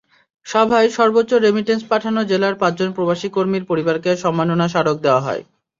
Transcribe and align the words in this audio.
সভায় 0.45 0.87
সর্বোচ্চ 0.97 1.31
রেমিট্যান্স 1.37 1.83
পাঠানো 1.91 2.19
জেলার 2.23 2.55
পাঁচজন 2.61 2.89
প্রবাসী 2.93 3.27
কর্মীর 3.35 3.63
পরিবারকে 3.65 4.11
সম্মাননা 4.23 4.65
স্মারক 4.67 4.97
দেওয়া 5.05 5.21
হয়। 5.21 5.41